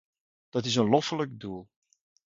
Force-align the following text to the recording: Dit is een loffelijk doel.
Dit 0.49 0.65
is 0.65 0.75
een 0.75 0.89
loffelijk 0.89 1.39
doel. 1.39 1.67